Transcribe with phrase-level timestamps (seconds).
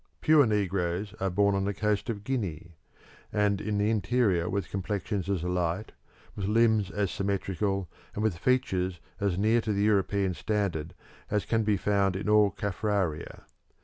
[0.19, 2.75] Pure negroes are born on the coast of Guinea
[3.31, 5.91] and in the interior with complexions as light,
[6.35, 10.95] with limbs as symmetrical, and with features as near to the European standard
[11.29, 13.43] as can be found in all Caffraria.